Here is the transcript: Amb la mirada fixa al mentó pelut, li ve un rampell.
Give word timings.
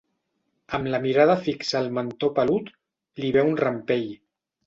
Amb 0.77 0.87
la 0.93 0.99
mirada 1.03 1.35
fixa 1.49 1.75
al 1.81 1.91
mentó 1.99 2.31
pelut, 2.39 2.73
li 3.25 3.31
ve 3.37 3.47
un 3.51 3.55
rampell. 3.63 4.09